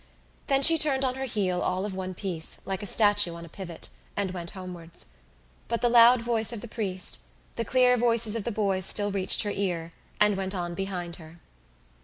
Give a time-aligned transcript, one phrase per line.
[0.47, 3.49] Then she turned on her heel all of one piece, like a statue on a
[3.49, 5.05] pivot, and went homewards.
[5.67, 7.19] But the loud voice of the priest,
[7.55, 11.39] the clear voices of the boys still reached her ears, and went on behind her.